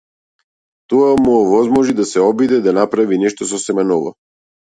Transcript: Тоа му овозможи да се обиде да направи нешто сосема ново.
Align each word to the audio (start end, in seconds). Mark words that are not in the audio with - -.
Тоа 0.93 1.09
му 1.25 1.33
овозможи 1.41 1.93
да 1.99 2.05
се 2.13 2.19
обиде 2.29 2.61
да 2.69 2.75
направи 2.79 3.19
нешто 3.25 3.51
сосема 3.53 3.85
ново. 3.93 4.17